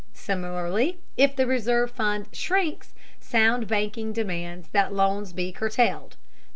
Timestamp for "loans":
4.91-5.31